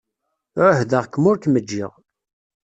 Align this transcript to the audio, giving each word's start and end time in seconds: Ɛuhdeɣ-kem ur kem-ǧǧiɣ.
Ɛuhdeɣ-kem 0.69 1.25
ur 1.29 1.37
kem-ǧǧiɣ. 1.37 1.91